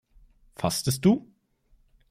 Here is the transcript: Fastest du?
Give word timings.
Fastest 0.55 1.05
du? 1.05 1.31